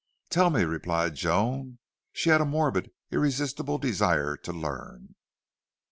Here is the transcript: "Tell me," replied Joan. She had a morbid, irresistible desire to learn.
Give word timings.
"Tell 0.31 0.49
me," 0.49 0.63
replied 0.63 1.13
Joan. 1.13 1.77
She 2.11 2.31
had 2.31 2.41
a 2.41 2.45
morbid, 2.45 2.89
irresistible 3.11 3.77
desire 3.77 4.35
to 4.37 4.51
learn. 4.51 5.13